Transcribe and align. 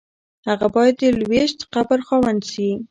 هغه 0.47 0.67
باید 0.75 0.95
د 1.01 1.03
لویشت 1.19 1.59
قبر 1.73 1.99
خاوند 2.07 2.41
شي. 2.51 2.69